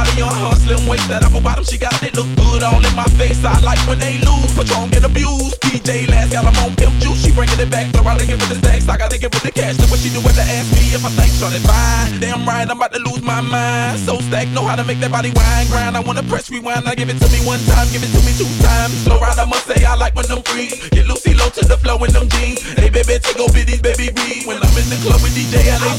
body 0.00 0.22
on 0.24 0.32
her 0.32 0.56
slim 0.64 0.80
waist, 0.88 1.06
that 1.08 1.20
apple 1.22 1.40
bottom 1.40 1.64
she 1.64 1.76
got 1.76 1.92
it 2.02 2.16
look 2.16 2.28
good 2.40 2.62
all 2.64 2.80
in 2.80 2.94
my 2.96 3.08
face. 3.20 3.44
I 3.44 3.52
like 3.60 3.80
when 3.84 3.98
they 4.00 4.16
lose, 4.24 4.50
Patron 4.56 4.88
get 4.88 5.04
abused. 5.04 5.60
DJ 5.60 6.08
Laz 6.08 6.32
got 6.32 6.44
'em 6.48 6.56
on 6.64 6.72
pimp 6.76 6.94
juice, 7.02 7.20
she 7.22 7.30
bringing 7.32 7.60
it 7.60 7.70
back, 7.70 7.92
throw 7.92 8.06
out 8.08 8.20
again 8.20 8.38
with 8.40 8.48
the 8.48 8.58
stacks. 8.62 8.88
I 8.88 8.96
gotta 8.96 9.18
get 9.18 9.30
with 9.34 9.44
the 9.44 9.52
cash. 9.52 9.76
Look 9.78 9.90
what 9.92 10.00
she 10.00 10.08
do 10.08 10.20
when 10.24 10.34
they 10.34 10.48
ask 10.56 10.68
me 10.72 10.84
if 10.96 11.04
I 11.04 11.10
think 11.18 11.32
short 11.36 11.52
fine. 11.68 12.20
Damn 12.20 12.48
right, 12.48 12.68
I'm 12.70 12.78
about 12.80 12.92
to 12.96 13.00
lose 13.08 13.22
my 13.22 13.40
mind. 13.40 14.00
So 14.06 14.12
stacked, 14.28 14.52
know 14.56 14.64
how 14.64 14.76
to 14.80 14.84
make 14.84 15.00
that 15.00 15.12
body 15.12 15.30
wine 15.36 15.66
grind. 15.68 15.96
I 15.96 16.00
wanna 16.00 16.24
press 16.24 16.50
rewind, 16.50 16.88
I 16.88 16.94
give 16.94 17.10
it 17.12 17.18
to 17.20 17.28
me 17.34 17.40
one 17.44 17.62
time, 17.72 17.86
give 17.92 18.02
it 18.06 18.12
to 18.16 18.20
me 18.26 18.32
two 18.40 18.50
times. 18.64 18.94
Slow 19.04 19.18
ride, 19.20 19.38
I 19.38 19.44
must 19.44 19.66
say 19.68 19.84
I 19.84 19.94
like 19.94 20.14
when 20.16 20.26
them 20.32 20.42
freeze. 20.48 20.74
Get 20.94 21.06
Lucy 21.10 21.34
low 21.34 21.50
to 21.58 21.62
the 21.72 21.76
flow 21.82 21.98
in 22.04 22.10
them 22.16 22.26
jeans. 22.32 22.60
Hey 22.80 22.88
baby, 22.88 23.18
take 23.20 23.40
over 23.44 23.62
these 23.68 23.82
baby 23.88 24.08
breathe. 24.16 24.46
When 24.48 24.56
I'm 24.56 24.76
in 24.80 24.86
the 24.88 24.98
club 25.04 25.20
with 25.22 25.34
DJ 25.36 25.54
Laz. 25.82 25.98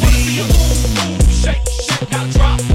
Shake, 1.41 1.63
shake, 1.85 2.11
now 2.11 2.25
drop 2.35 2.70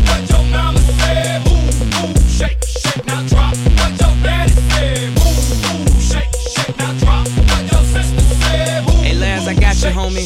Homie. 9.93 10.26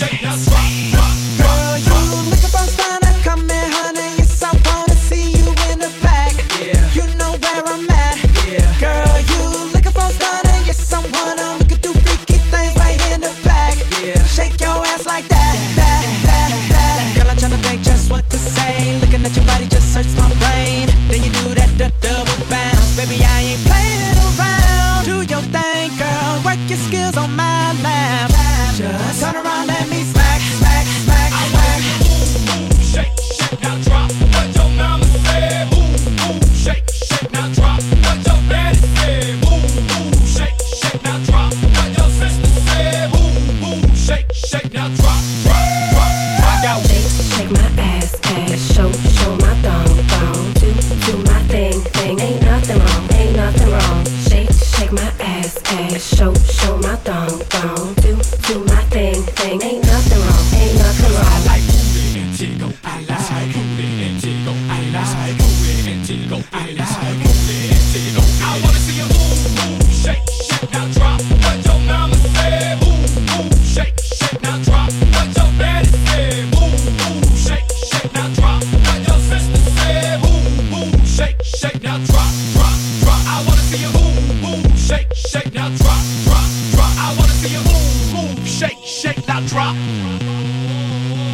Move, 84.63 84.79
shake, 84.79 85.13
shake, 85.15 85.53
now 85.55 85.69
drop, 85.77 86.03
drop, 86.25 86.49
drop. 86.73 86.93
I 86.99 87.15
wanna 87.19 87.33
see 87.33 87.53
you 87.53 87.63
move, 87.63 88.13
move, 88.39 88.49
shake, 88.49 88.79
shake, 88.85 89.27
now 89.29 89.41
drop. 89.47 89.75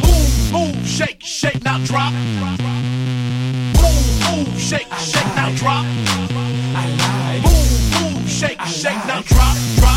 Move, 0.03 0.51
move, 0.51 0.87
shake, 0.87 1.21
shake, 1.21 1.63
now 1.63 1.77
drop. 1.85 2.13
Move, 3.81 4.07
move, 4.29 4.59
shake, 4.59 4.91
shake, 4.99 5.35
now 5.35 5.49
drop. 5.55 5.85
Move, 7.43 7.71
move, 8.01 8.29
shake, 8.29 8.61
shake, 8.61 9.05
now 9.07 9.21
drop, 9.21 9.57
drop, 9.77 9.96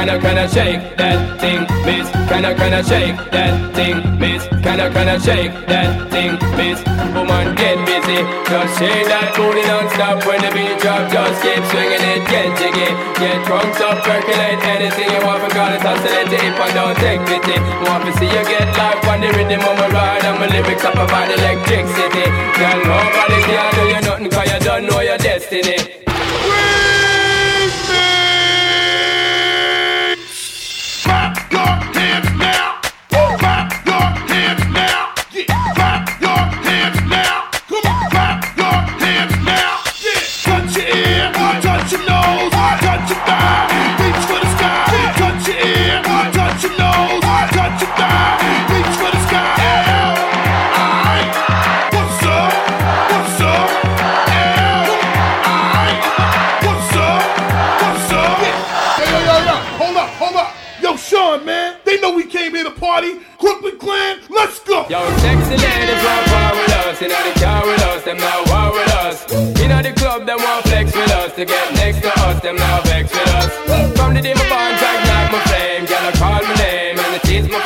miss. 0.00 0.10
Kinda, 0.10 0.18
kinda 0.18 0.48
shake 0.48 0.96
that 0.96 1.40
thing, 1.40 1.60
miss. 1.84 2.08
Kinda, 2.28 2.54
kinda 2.54 2.82
shake 2.84 3.16
that 3.30 3.74
thing, 3.74 4.18
miss. 4.18 4.42
Kinda, 4.64 4.90
kinda 4.90 5.20
shake 5.20 5.52
that 5.66 6.10
thing, 6.10 6.38
miss. 6.56 6.78
Woman, 7.14 7.54
get 7.54 7.76
busy. 7.84 8.24
Just 8.48 8.78
shake 8.78 9.06
that 9.08 9.34
booty 9.36 9.62
non-stop 9.62 10.24
when 10.26 10.40
the 10.40 10.50
beat 10.56 10.78
drop. 10.80 11.10
Just 11.10 11.42
keep 11.42 11.62
swinging 11.70 12.04
it, 12.12 12.22
get 12.28 12.48
jiggy. 12.58 12.90
Get 13.20 13.44
drunk 13.44 13.80
up, 13.80 14.02
percolate 14.04 14.62
anything 14.72 15.10
you 15.10 15.20
want. 15.26 15.42
Because 15.44 15.74
it's 15.76 15.84
oscillate 15.84 16.32
if 16.32 16.60
I 16.60 16.70
don't 16.72 16.96
take 16.96 17.20
pity. 17.26 17.56
Want 17.84 18.04
to 18.06 18.12
see 18.18 18.30
you 18.30 18.44
get 18.44 18.68
life 18.78 19.06
on 19.08 19.20
the 19.20 19.28
rhythm 19.36 19.60
of 19.60 19.76
my 19.78 19.88
ride. 19.88 20.24
And 20.24 20.38
my 20.40 20.46
lyrics 20.46 20.84
up 20.84 20.94
about 20.94 21.30
electricity. 21.30 22.24
Girl, 22.58 22.78
nobody 22.88 23.38
can 23.48 23.66
do 23.74 23.82
you 23.92 24.00
nothing 24.00 24.30
cause 24.30 24.50
you 24.52 24.60
don't 24.60 24.84
know 24.88 25.00
your 25.00 25.18
destiny. 25.18 26.09
Clan, 63.80 64.20
let's 64.28 64.60
go. 64.60 64.84
Yo, 64.92 65.00
sexy 65.24 65.56
ladies 65.56 66.02
want 66.04 66.26
war 66.32 66.52
with 66.52 66.76
us. 66.84 67.00
Inna 67.00 67.16
the 67.24 67.32
car 67.40 67.64
with 67.66 67.82
us, 67.90 68.04
them 68.04 68.18
now 68.18 68.44
war 68.52 68.68
with 68.76 68.92
us. 69.00 69.16
Inna 69.62 69.82
the 69.82 69.92
club, 69.92 70.26
them 70.26 70.38
want 70.38 70.68
flex 70.68 70.94
with 70.94 71.10
us. 71.10 71.34
To 71.36 71.44
get 71.46 71.74
next 71.74 72.02
to 72.02 72.12
us, 72.28 72.42
them 72.42 72.56
now 72.56 72.82
vex 72.82 73.10
with 73.10 73.34
us. 73.40 73.50
From 73.96 74.14
the 74.14 74.20
day 74.20 74.34
my 74.34 74.46
bond 74.52 74.76
like 74.80 75.32
my 75.32 75.40
flame. 75.48 75.86
Girl, 75.86 76.04
I 76.04 76.12
call 76.20 76.42
my 76.44 76.54
name 76.56 76.98
and 76.98 77.14
it 77.16 77.28
is 77.30 77.48
my 77.48 77.60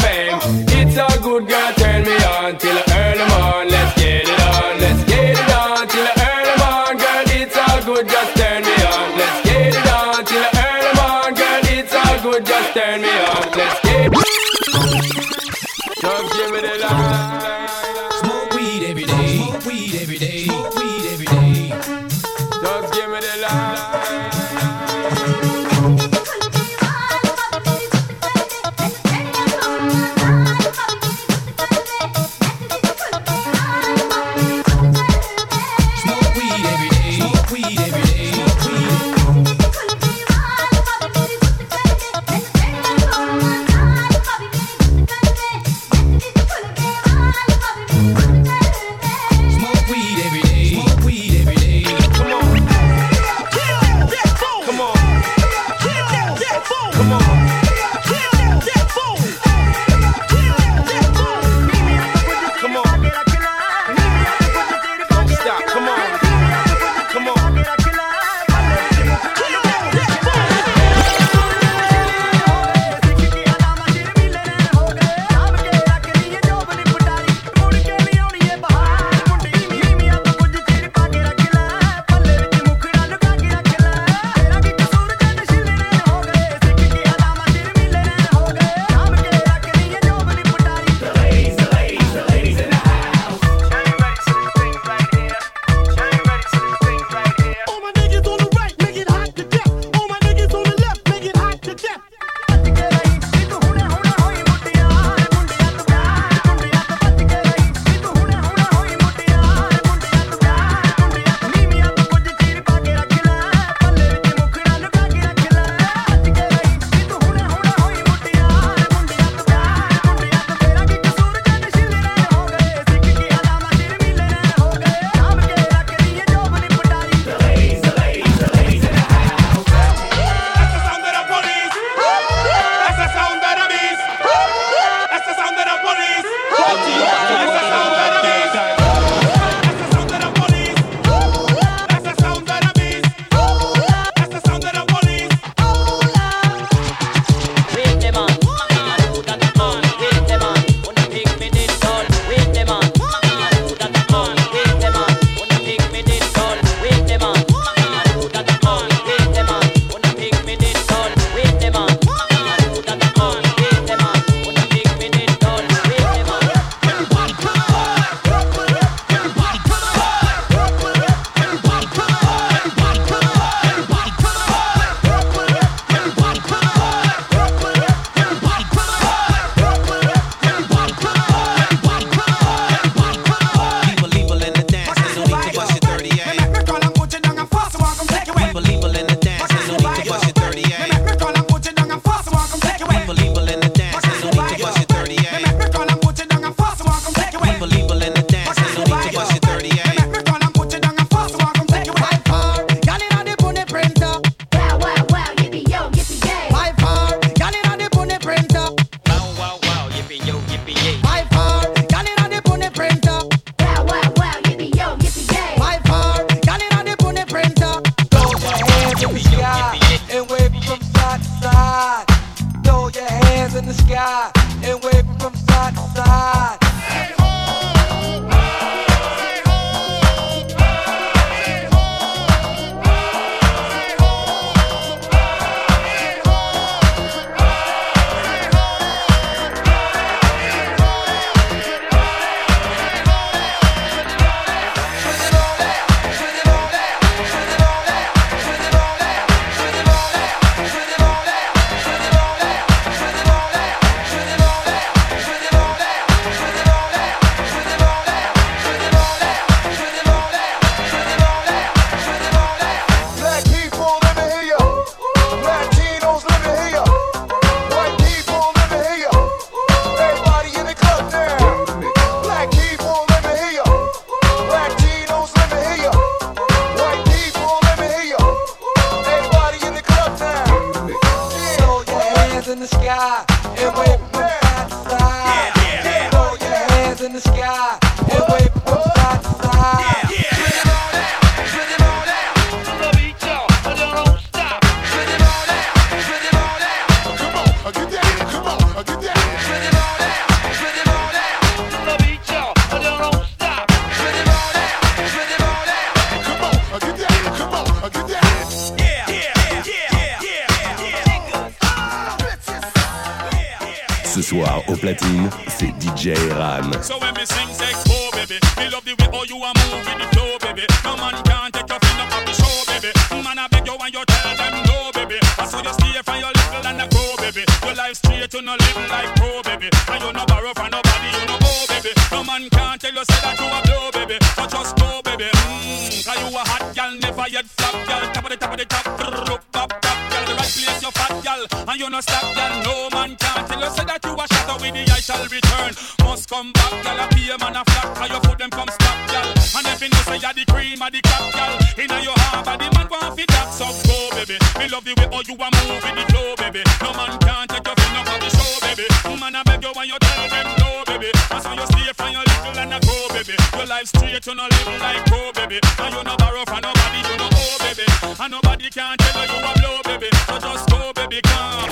a 350.85 350.91
the 350.91 351.01
cat 351.01 351.33
gal 351.33 351.53
Inna 351.81 351.99
your 352.05 352.19
heart, 352.29 352.45
but 352.45 352.57
the 352.61 352.69
man 352.77 352.87
want 352.93 353.17
fi 353.17 353.25
that 353.33 353.49
So 353.57 353.65
go 353.89 353.97
baby, 354.13 354.37
me 354.61 354.69
love 354.69 354.85
the 354.85 354.93
way 355.01 355.09
all 355.09 355.25
you 355.25 355.35
a 355.35 355.49
move 355.49 355.85
in 355.85 355.95
the 355.97 356.05
flow 356.13 356.37
baby. 356.37 356.61
No 356.85 356.93
man 356.93 357.17
can 357.25 357.49
take 357.49 357.65
your 357.65 357.77
finger 357.77 358.03
from 358.05 358.19
the 358.21 358.29
show 358.29 358.53
baby. 358.61 358.87
Woman 359.09 359.33
I 359.33 359.43
beg 359.49 359.65
you 359.65 359.73
when 359.73 359.89
you 359.89 359.97
tell 359.97 360.29
them 360.29 360.49
no 360.61 360.69
baby. 360.85 361.09
That's 361.31 361.45
how 361.47 361.57
you 361.57 361.67
stay 361.73 361.89
from 361.97 362.11
your 362.13 362.25
little 362.25 362.59
and 362.61 362.75
a 362.77 362.79
go 362.85 362.97
baby. 363.17 363.35
Your 363.57 363.67
life 363.67 363.89
straight, 363.89 364.25
you 364.27 364.35
no 364.35 364.45
live 364.45 364.81
like 364.81 365.03
go 365.09 365.21
baby. 365.33 365.59
And 365.81 365.91
you 365.95 366.03
no 366.05 366.15
borrow 366.21 366.45
from 366.45 366.61
nobody, 366.61 367.01
you 367.01 367.17
no 367.17 367.27
owe 367.33 367.59
baby. 367.65 367.87
And 368.05 368.31
nobody 368.31 368.69
can 368.69 368.97
tell 369.01 369.17
you 369.25 369.29
you 369.33 369.41
a 369.41 369.53
blow 369.57 369.77
baby. 369.89 370.09
So 370.29 370.37
just 370.37 370.65
go 370.69 370.93
baby, 370.93 371.21
come. 371.25 371.71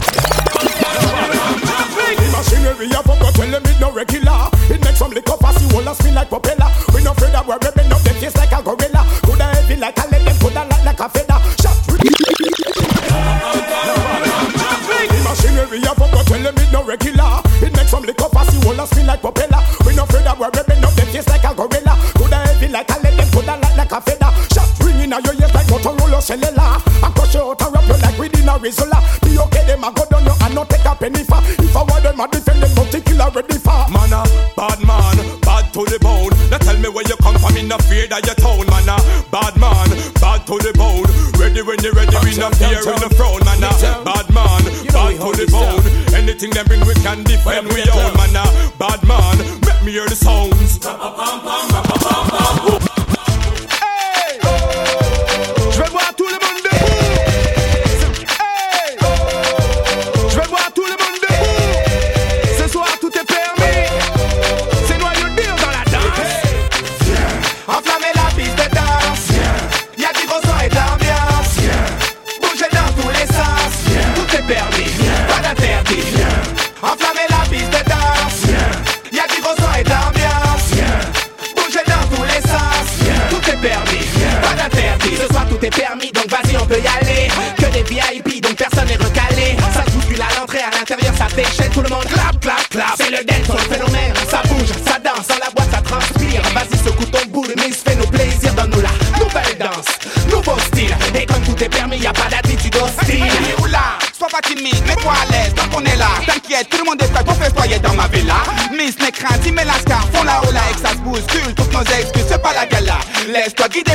Machinery 2.33 2.89
up, 2.97 3.05
but 3.05 3.33
tell 3.37 3.51
them 3.51 3.65
it 3.67 3.77
no 3.77 3.93
regular. 3.93 4.52
we 42.85 42.93
no 42.99 43.09
frown, 43.15 43.45
man. 43.45 43.61
Bad 43.61 44.27
man, 44.35 44.63
bad 44.91 45.15
for 45.19 45.35
the 45.35 45.47
bone. 45.51 45.83
Anything 46.15 46.51
them 46.51 46.67
bring, 46.67 46.85
we 46.87 46.95
can 46.95 47.23
defend. 47.25 47.69
We 47.69 47.83
own, 47.91 48.15
man. 48.17 48.35
Bad 48.79 49.03
man, 49.07 49.39
make 49.39 49.83
me 49.85 49.93
hear 49.93 50.09
the 50.09 50.17
sounds. 50.17 50.79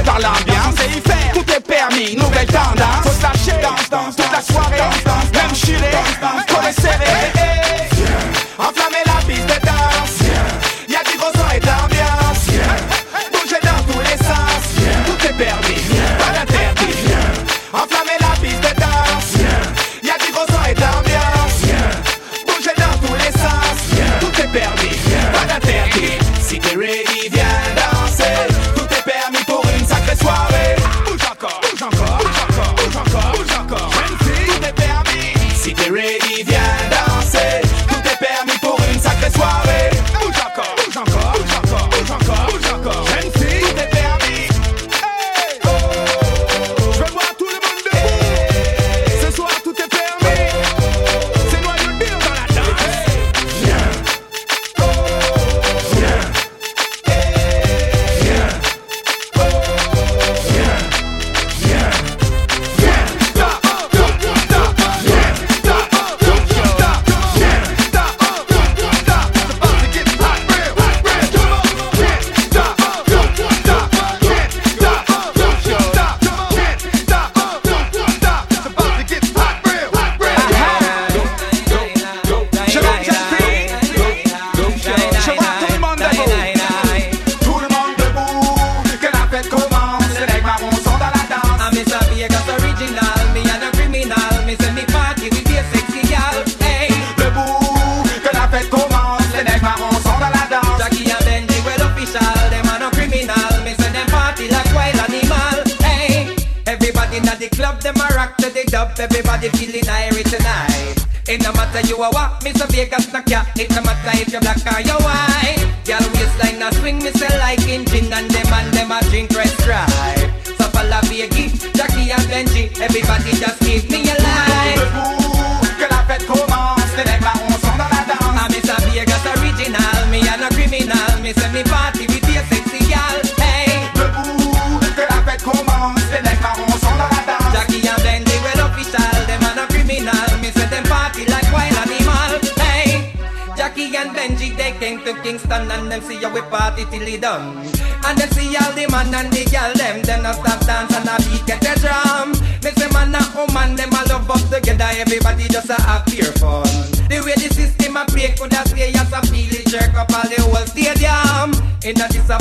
dans 0.07 0.46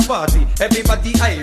party, 0.07 0.47
everybody 0.61 1.11
irie. 1.19 1.36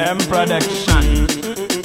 M 0.00 0.16
production. 0.16 1.26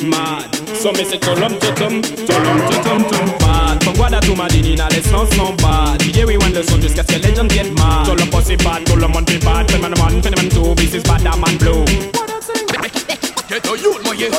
Mad. 0.08 0.56
So 0.80 0.94
me 0.94 1.04
say 1.04 1.20
tulum 1.20 1.60
tutum, 1.60 2.02
tulum 2.02 2.60
tutum 2.70 3.04
tum 3.12 3.28
bad. 3.40 3.84
From 3.84 3.94
to 3.94 4.36
now 4.36 4.88
les 4.90 5.02
sons 5.02 5.30
sont 5.36 5.54
bad. 5.58 6.00
DJ 6.00 6.26
we 6.26 6.38
want 6.38 6.54
the 6.54 6.64
son 6.64 6.80
jusqu'à 6.80 7.04
ce 7.04 7.18
que 7.18 7.28
legend 7.28 7.52
get 7.52 7.70
mad. 7.76 8.08
Le 8.08 8.26
posse 8.32 8.56
bad, 8.64 8.88
le 8.88 9.08
monde 9.08 9.30
fait 9.30 9.44
bad. 9.44 9.70
Fait 9.70 9.80
man 9.80 9.94
one, 10.00 10.22
two, 10.50 10.74
this 10.76 10.94
is 10.94 11.04
bad, 11.04 11.22
that 11.24 11.38
man 11.38 11.58
blue. 11.58 11.84
Get 13.50 13.68
a 13.68 13.78
youth, 13.78 14.02
my 14.06 14.14
yeah. 14.14 14.30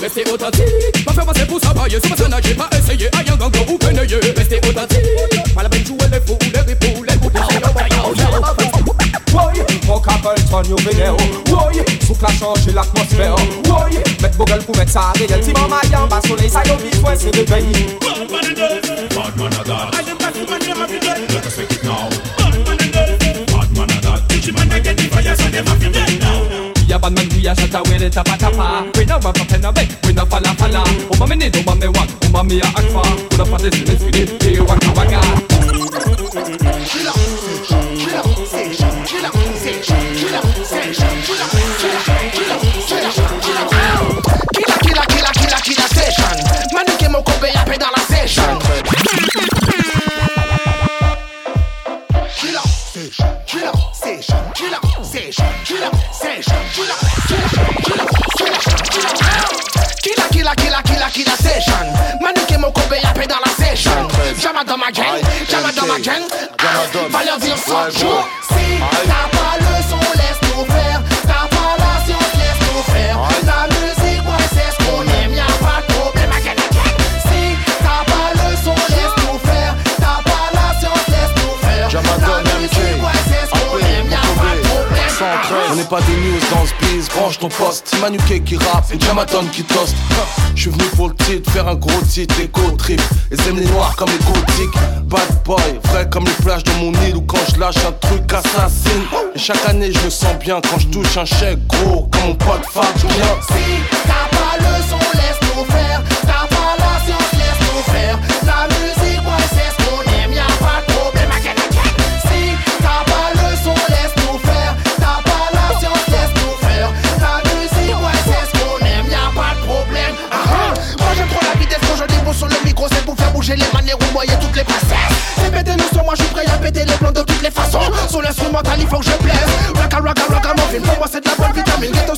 Restez 0.00 0.24
authentique, 0.30 1.04
pas 1.04 1.12
faire 1.12 1.26
passer 1.26 1.46
pour 1.46 1.60
ça 1.60 1.72
bailler, 1.72 1.98
pas 2.00 2.16
ça 2.16 2.28
nager, 2.28 2.54
pas 2.54 2.70
essayer, 2.78 3.08
aïe 3.16 3.30
un 3.30 3.36
gango 3.36 3.58
ou 3.68 3.78
penailler. 3.78 4.20
Restez 4.36 4.58
authentique, 4.68 5.06
Woy, 9.32 9.64
mon 9.86 10.00
couple 10.00 10.34
turn 10.50 10.66
you 10.68 10.76
vidéo 10.76 11.16
Woy, 11.48 11.82
souk 12.06 12.20
la 12.22 12.28
change 12.28 12.66
l'atmosphère 12.74 13.36
Woy, 13.68 13.98
mettre 14.20 14.36
vos 14.36 14.44
gueules 14.44 14.64
pour 14.64 14.76
mettre 14.76 14.92
ça 14.92 15.12
réel 15.14 15.42
Si 15.42 15.52
maman 15.52 15.76
y 15.90 15.96
en 15.96 16.06
bas 16.06 16.20
soleil, 16.26 16.48
ça 16.48 16.62
y 16.64 16.70
est, 16.70 16.76
vite, 16.76 17.02
ouais, 17.04 17.14
c'est 17.16 17.34
le 17.36 17.44
pays 17.44 17.96
Bad 19.14 19.36
man 19.36 19.50
that. 19.64 19.90
Let 19.92 21.46
us 21.46 21.58
it 21.58 21.84
now. 21.84 22.08
Bad 22.36 23.70
man 23.76 23.90
of 23.90 24.00
that. 24.02 24.28
Teach 24.28 24.48
him 24.48 24.56
and 24.56 24.72
I 24.72 24.80
get 24.80 24.96
now. 26.20 26.98
Bad 26.98 27.12
man, 27.12 27.28
we 27.30 27.46
a 27.46 27.54
shut. 27.54 27.88
We 27.88 27.94
a 27.94 28.06
a. 28.06 28.92
Put 28.92 29.10
up 29.10 29.24
a 33.52 33.58
this, 33.62 33.78
this, 33.84 34.02
this, 34.10 34.60
waka 34.60 34.90
waka. 34.96 35.29
Session. 64.40 64.52
Jama 64.52 64.64
dans 64.64 64.78
ma 64.78 64.90
gang, 64.90 65.20
jama 65.48 65.72
dans 65.72 65.86
ma 65.86 65.98
gang. 66.00 66.22
Va 67.10 67.24
leur 67.24 67.38
dire 67.38 67.56
ça. 67.56 67.88
Si 67.90 67.98
t'as 68.00 69.28
pas 69.36 69.56
le 69.58 69.72
son, 69.88 70.00
laisse-nous 70.16 70.64
faire. 70.64 71.02
T'as 71.22 71.46
pas 71.48 71.76
la 71.78 71.92
science, 72.06 72.32
laisse-nous 72.40 72.82
faire. 72.92 73.16
La 73.44 73.60
musique, 73.68 74.24
ouais, 74.26 74.46
c'est 74.52 74.70
ce 74.72 74.78
qu'on 74.84 75.02
aime. 75.02 75.34
Y'a 75.34 75.44
pas 75.44 75.80
de 75.86 75.92
problème 75.92 76.30
à 76.32 76.40
gagner. 76.40 76.68
Si 77.22 77.40
t'as 77.82 78.02
pas 78.10 78.28
le 78.34 78.56
son, 78.64 78.74
laisse-nous 78.88 79.38
faire. 79.48 79.74
T'as 79.98 80.20
pas 80.30 80.46
la 80.54 80.66
science, 80.80 81.06
laisse-nous 81.08 81.56
faire. 81.60 81.88
La 81.92 82.58
musique, 82.58 83.02
ouais, 83.02 83.20
c'est 83.28 83.44
ce 83.46 83.52
qu'on 83.52 83.78
aime. 83.78 84.08
Y'a 84.10 84.18
pas 84.18 84.54
de 84.56 84.60
problème. 84.68 85.08
113. 85.08 85.70
On 85.70 85.74
n'est 85.76 85.84
pas 85.84 86.00
des 86.00 86.16
news 86.16 86.40
dans 86.50 86.66
branche 87.38 87.38
ton 87.38 88.40
qui 88.44 88.56
rappe 88.56 88.92
et 88.92 88.98
Jamaton 88.98 89.44
qui 89.52 89.62
toast. 89.62 89.94
Je 90.54 90.62
suis 90.62 90.70
venu 90.70 90.84
pour 90.96 91.08
le 91.08 91.14
titre, 91.14 91.50
faire 91.52 91.68
un 91.68 91.74
gros 91.74 92.00
titre, 92.08 92.40
égo 92.40 92.70
trip. 92.76 93.00
Les 93.30 93.48
aime 93.48 93.58
les 93.58 93.66
noirs 93.66 93.94
comme 93.96 94.08
les 94.08 94.18
gothiques. 94.18 94.74
Bad 95.04 95.42
boy, 95.44 95.80
vrai 95.84 96.08
comme 96.10 96.24
les 96.24 96.44
plages 96.44 96.64
de 96.64 96.72
mon 96.72 96.92
île 97.04 97.16
ou 97.16 97.22
quand 97.22 97.38
je 97.52 97.60
lâche 97.60 97.76
un 97.86 97.92
truc 97.92 98.32
assassine. 98.32 99.04
Et 99.34 99.38
chaque 99.38 99.68
année 99.68 99.92
je 99.92 100.04
me 100.04 100.10
sens 100.10 100.34
bien 100.40 100.60
quand 100.60 100.78
je 100.78 100.88
touche 100.88 101.16
un 101.16 101.24
chèque 101.24 101.64
gros 101.66 102.08
comme 102.10 102.28
mon 102.28 102.34
pote 102.34 102.64
Fabien. 102.70 103.36
Si 103.48 103.99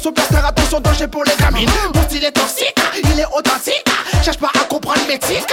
Ghetto 0.02 0.08
superstar, 0.08 0.46
attention, 0.46 0.80
danger 0.80 1.06
pour 1.06 1.22
les 1.22 1.32
gamines. 1.38 1.70
Mon 1.94 2.02
style 2.02 2.24
est 2.24 2.32
toxique, 2.32 2.74
il 3.04 3.20
est 3.20 3.26
authentique. 3.26 3.84
Cherche 4.24 4.38
pas 4.38 4.50
à 4.60 4.64
comprendre 4.64 5.00
mes 5.06 5.18
tics. 5.18 5.46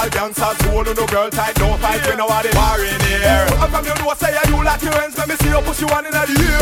all 0.00 0.08
dancers 0.08 0.56
hold 0.68 0.88
on 0.88 0.96
no 0.96 1.06
girl 1.06 1.30
tight, 1.30 1.54
don't 1.56 1.78
fight, 1.80 2.00
we 2.08 2.16
know 2.16 2.26
what 2.26 2.42
they 2.42 2.52
bar 2.52 2.80
in 2.80 3.00
here. 3.00 3.46
I'm 3.60 3.70
from 3.70 3.84
the 3.84 3.94
north, 4.02 4.18
say 4.18 4.32
you 4.48 4.64
like 4.64 4.82
your 4.82 4.92
hands, 4.92 5.16
let 5.18 5.28
me 5.28 5.34
see 5.36 5.48
you 5.48 5.60
push 5.60 5.80
you 5.80 5.88
on 5.88 6.06
in 6.06 6.12
the 6.12 6.24
ear. 6.40 6.58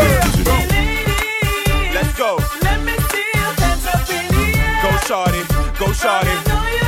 Let's 1.94 2.12
go. 2.18 2.38
Let 2.62 2.82
me 2.82 2.94
see 3.10 3.26
your 3.34 3.52
hands 3.62 3.86
up 3.86 4.10
in 4.10 4.26
the 4.34 4.44
air. 4.58 4.82
Go 4.82 4.90
shawty, 5.06 5.42
go 5.78 5.86
shawty. 5.86 6.87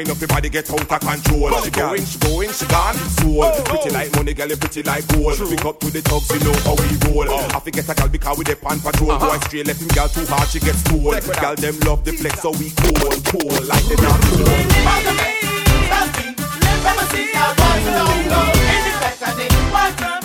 wind 0.00 0.10
up 0.10 0.20
your 0.20 0.28
body, 0.28 0.48
get 0.48 0.70
out 0.70 0.80
of 0.80 0.88
control. 0.88 1.50
She 1.62 1.70
going, 1.70 2.04
she 2.04 2.18
going, 2.18 2.50
she 2.52 2.66
gone, 2.66 2.94
soul. 2.94 3.50
Pretty 3.64 3.90
like 3.90 4.14
money, 4.16 4.32
girl, 4.34 4.48
pretty 4.56 4.82
like 4.82 5.06
gold. 5.08 5.36
Pick 5.36 5.64
up 5.64 5.78
to 5.80 5.90
the 5.90 6.00
thugs, 6.00 6.30
you 6.32 6.40
know 6.40 6.56
how 6.64 6.74
we 6.74 6.96
roll. 7.04 7.28
I 7.28 7.60
forget 7.60 7.88
a 7.88 7.94
girl 7.94 8.08
because 8.08 8.38
we 8.38 8.44
dep 8.44 8.64
on 8.64 8.80
patrol. 8.80 9.18
Boy, 9.18 9.38
straight 9.44 9.66
left 9.66 9.80
him 9.80 9.88
girl 9.88 10.08
too 10.08 10.24
hard, 10.26 10.48
she 10.48 10.60
gets 10.60 10.82
cool. 10.88 11.12
Girl, 11.12 11.54
them 11.54 11.78
love 11.80 12.04
the 12.04 12.12
flex, 12.12 12.40
so 12.40 12.50
we 12.52 12.70
cool, 12.80 13.12
cool 13.28 13.52
like 13.68 13.84
the 13.88 13.96
not 14.00 14.20
cool. 14.24 14.48
Let 16.80 16.96
me 16.96 17.04
see 17.12 17.28
how 17.34 17.52
boys 17.60 17.84
don't 17.84 18.24
go. 18.24 18.40
In 18.56 18.80
the 18.88 18.92
back 19.04 19.20
of 19.20 19.36
the 19.36 19.44
think, 20.00 20.19